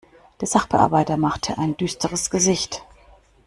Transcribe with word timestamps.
Der 0.39 0.47
Sachbearbeiter 0.47 1.15
machte 1.15 1.59
ein 1.59 1.77
düsteres 1.77 2.31
Gesicht. 2.31 2.81